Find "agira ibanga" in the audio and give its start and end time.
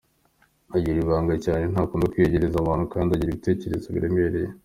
0.75-1.33